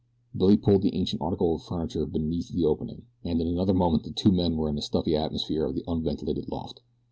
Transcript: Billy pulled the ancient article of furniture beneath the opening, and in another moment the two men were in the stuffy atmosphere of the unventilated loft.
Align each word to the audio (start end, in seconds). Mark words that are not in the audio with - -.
Billy 0.35 0.57
pulled 0.57 0.81
the 0.81 0.95
ancient 0.95 1.21
article 1.21 1.53
of 1.53 1.61
furniture 1.61 2.07
beneath 2.07 2.49
the 2.49 2.65
opening, 2.65 3.03
and 3.23 3.39
in 3.39 3.45
another 3.45 3.71
moment 3.75 4.01
the 4.01 4.09
two 4.09 4.31
men 4.31 4.57
were 4.57 4.67
in 4.67 4.73
the 4.75 4.81
stuffy 4.81 5.15
atmosphere 5.15 5.63
of 5.63 5.75
the 5.75 5.83
unventilated 5.87 6.49
loft. 6.49 6.81